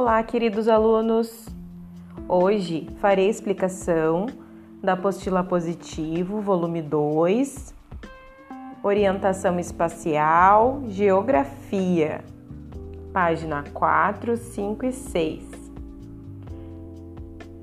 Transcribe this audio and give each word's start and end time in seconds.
Olá, 0.00 0.22
queridos 0.22 0.68
alunos! 0.68 1.48
Hoje 2.28 2.88
farei 3.00 3.28
explicação 3.28 4.26
da 4.80 4.92
apostila 4.92 5.42
positivo, 5.42 6.40
volume 6.40 6.80
2, 6.80 7.74
orientação 8.80 9.58
espacial, 9.58 10.84
geografia, 10.86 12.20
página 13.12 13.64
4, 13.74 14.36
5 14.36 14.86
e 14.86 14.92
6. 14.92 15.44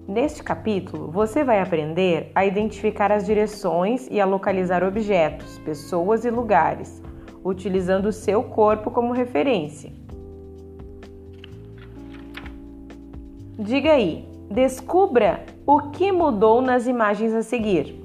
Neste 0.06 0.44
capítulo, 0.44 1.10
você 1.10 1.42
vai 1.42 1.62
aprender 1.62 2.34
a 2.36 2.46
identificar 2.46 3.14
as 3.14 3.26
direções 3.26 4.10
e 4.12 4.20
a 4.20 4.26
localizar 4.26 4.84
objetos, 4.84 5.58
pessoas 5.60 6.26
e 6.26 6.30
lugares, 6.30 7.02
utilizando 7.46 8.08
o 8.08 8.12
seu 8.12 8.44
corpo 8.44 8.92
como 8.92 9.14
referência. 9.14 10.04
Diga 13.58 13.94
aí, 13.94 14.28
descubra 14.52 15.46
o 15.66 15.80
que 15.92 16.12
mudou 16.12 16.62
nas 16.62 16.88
imagens 16.88 17.34
a 17.34 17.42
seguir. 17.42 17.96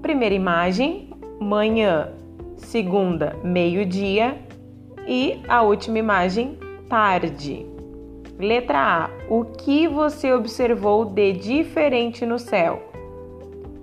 Primeira 0.00 0.34
imagem, 0.34 1.10
manhã. 1.40 2.12
Segunda, 2.56 3.36
meio-dia. 3.42 4.38
E 5.08 5.40
a 5.48 5.62
última 5.62 5.98
imagem, 5.98 6.56
tarde. 6.88 7.66
Letra 8.38 8.78
A. 8.78 9.10
O 9.28 9.44
que 9.44 9.88
você 9.88 10.32
observou 10.32 11.04
de 11.04 11.32
diferente 11.32 12.24
no 12.24 12.38
céu? 12.38 12.80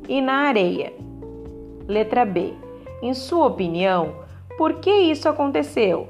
E 0.07 0.21
na 0.21 0.47
areia? 0.47 0.93
Letra 1.85 2.23
B. 2.23 2.53
Em 3.01 3.13
sua 3.13 3.47
opinião, 3.47 4.15
por 4.57 4.75
que 4.75 4.89
isso 4.89 5.27
aconteceu? 5.27 6.07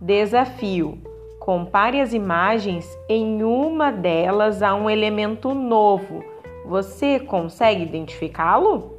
Desafio. 0.00 1.09
Compare 1.40 2.02
as 2.02 2.12
imagens, 2.12 2.86
em 3.08 3.42
uma 3.42 3.90
delas 3.90 4.62
há 4.62 4.74
um 4.74 4.90
elemento 4.90 5.54
novo. 5.54 6.22
Você 6.66 7.18
consegue 7.18 7.82
identificá-lo? 7.82 8.92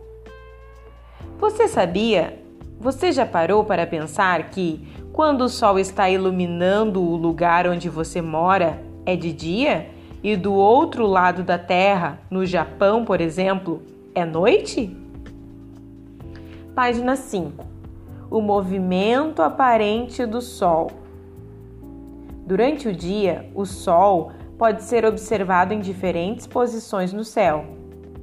Você 1.37 1.67
sabia? 1.67 2.41
Você 2.79 3.11
já 3.11 3.27
parou 3.27 3.63
para 3.63 3.85
pensar 3.85 4.49
que, 4.49 4.83
quando 5.13 5.41
o 5.41 5.49
sol 5.49 5.77
está 5.77 6.09
iluminando 6.09 6.99
o 6.99 7.15
lugar 7.15 7.67
onde 7.67 7.87
você 7.87 8.23
mora, 8.23 8.81
é 9.05 9.15
de 9.15 9.31
dia? 9.31 9.89
E 10.23 10.35
do 10.35 10.51
outro 10.51 11.05
lado 11.05 11.43
da 11.43 11.59
Terra, 11.59 12.19
no 12.27 12.43
Japão, 12.43 13.05
por 13.05 13.21
exemplo, 13.21 13.83
é 14.15 14.25
noite? 14.25 14.97
Página 16.73 17.15
5. 17.15 17.63
O 18.31 18.41
movimento 18.41 19.43
aparente 19.43 20.25
do 20.25 20.41
Sol. 20.41 21.00
Durante 22.51 22.89
o 22.89 22.93
dia, 22.93 23.49
o 23.55 23.65
Sol 23.65 24.33
pode 24.57 24.83
ser 24.83 25.05
observado 25.05 25.73
em 25.73 25.79
diferentes 25.79 26.45
posições 26.45 27.13
no 27.13 27.23
céu. 27.23 27.63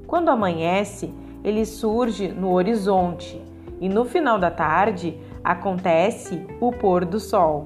Quando 0.06 0.28
amanhece, 0.28 1.10
ele 1.42 1.64
surge 1.64 2.28
no 2.28 2.52
horizonte 2.52 3.40
e 3.80 3.88
no 3.88 4.04
final 4.04 4.38
da 4.38 4.50
tarde 4.50 5.18
acontece 5.42 6.46
o 6.60 6.70
pôr 6.70 7.06
do 7.06 7.18
Sol. 7.18 7.64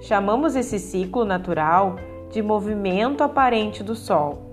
Chamamos 0.00 0.56
esse 0.56 0.80
ciclo 0.80 1.24
natural 1.24 1.94
de 2.32 2.42
movimento 2.42 3.22
aparente 3.22 3.84
do 3.84 3.94
Sol. 3.94 4.50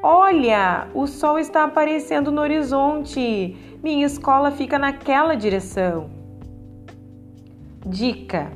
Olha, 0.00 0.86
o 0.94 1.08
Sol 1.08 1.40
está 1.40 1.64
aparecendo 1.64 2.30
no 2.30 2.40
horizonte. 2.40 3.56
Minha 3.82 4.06
escola 4.06 4.52
fica 4.52 4.78
naquela 4.78 5.34
direção. 5.34 6.08
Dica: 7.84 8.52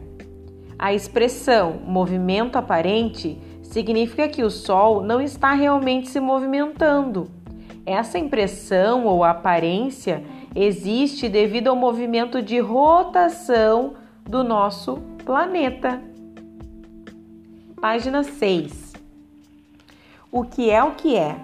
a 0.79 0.93
expressão 0.93 1.81
movimento 1.87 2.57
aparente 2.57 3.39
significa 3.63 4.29
que 4.29 4.43
o 4.43 4.51
Sol 4.51 5.03
não 5.03 5.21
está 5.21 5.53
realmente 5.53 6.09
se 6.09 6.21
movimentando. 6.21 7.31
Essa 7.87 8.19
impressão 8.19 9.07
ou 9.07 9.25
aparência 9.25 10.23
existe 10.55 11.29
devido 11.29 11.69
ao 11.69 11.77
movimento 11.77 12.43
de 12.43 12.59
rotação 12.59 13.95
do 14.29 14.45
nosso 14.45 14.99
planeta. 15.25 16.03
Página 17.81 18.23
6. 18.23 18.93
O 20.31 20.45
que 20.45 20.71
é 20.71 20.83
o 20.83 20.93
que 20.93 21.17
é? 21.17 21.37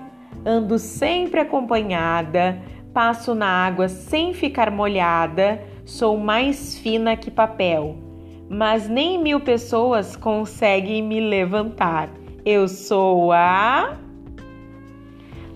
Ando 0.46 0.78
sempre 0.78 1.40
acompanhada, 1.40 2.60
passo 2.92 3.34
na 3.34 3.48
água 3.48 3.88
sem 3.88 4.32
ficar 4.32 4.70
molhada, 4.70 5.60
sou 5.84 6.16
mais 6.16 6.78
fina 6.78 7.16
que 7.16 7.30
papel 7.30 8.07
mas 8.48 8.88
nem 8.88 9.22
mil 9.22 9.40
pessoas 9.40 10.16
conseguem 10.16 11.02
me 11.02 11.20
levantar. 11.20 12.08
Eu 12.44 12.66
sou 12.66 13.32
a. 13.32 13.98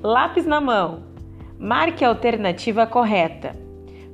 Lápis 0.03 0.45
na 0.45 0.61
mão. 0.61 1.05
Marque 1.59 2.05
a 2.05 2.09
alternativa 2.09 2.87
correta. 2.87 3.57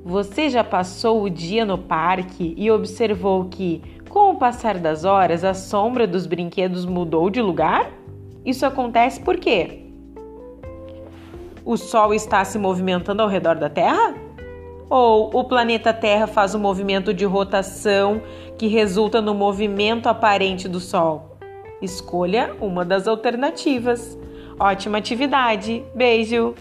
Você 0.03 0.49
já 0.49 0.63
passou 0.63 1.23
o 1.23 1.29
dia 1.29 1.65
no 1.65 1.77
parque 1.77 2.53
e 2.57 2.71
observou 2.71 3.45
que, 3.45 3.81
com 4.07 4.31
o 4.31 4.35
passar 4.37 4.77
das 4.77 5.03
horas, 5.03 5.43
a 5.43 5.53
sombra 5.53 6.07
dos 6.07 6.25
brinquedos 6.25 6.85
mudou 6.85 7.29
de 7.29 7.41
lugar? 7.41 7.91
Isso 8.45 8.65
acontece 8.65 9.19
por 9.19 9.37
quê? 9.37 9.85
O 11.65 11.75
Sol 11.75 12.13
está 12.13 12.45
se 12.45 12.57
movimentando 12.57 13.21
ao 13.21 13.27
redor 13.27 13.55
da 13.55 13.69
Terra? 13.69 14.15
Ou 14.89 15.29
o 15.33 15.43
planeta 15.43 15.93
Terra 15.93 16.25
faz 16.25 16.55
um 16.55 16.59
movimento 16.59 17.13
de 17.13 17.23
rotação 17.23 18.21
que 18.57 18.67
resulta 18.67 19.21
no 19.21 19.35
movimento 19.35 20.07
aparente 20.07 20.67
do 20.67 20.79
Sol? 20.79 21.37
Escolha 21.81 22.55
uma 22.59 22.83
das 22.83 23.07
alternativas. 23.07 24.17
Ótima 24.59 24.97
atividade! 24.97 25.83
Beijo! 25.93 26.55